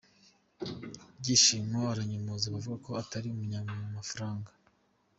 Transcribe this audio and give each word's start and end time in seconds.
Byishimo 1.19 1.79
aranyomoza 1.93 2.43
abavuga 2.47 2.77
ko 2.85 2.91
atari 3.01 3.27
umunyamafaranga 3.29 4.49